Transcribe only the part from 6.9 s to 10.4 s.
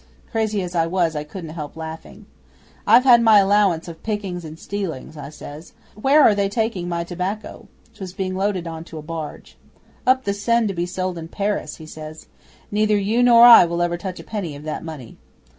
tobacco?" 'Twas being loaded on to a barge. '"Up the